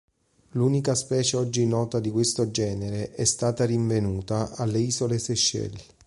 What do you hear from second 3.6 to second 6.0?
rinvenuta alle isole Seychelles.